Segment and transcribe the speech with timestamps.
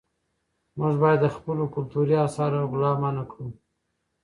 [0.77, 3.47] موږ باید د خپلو کلتوري اثارو غلا منعه کړو.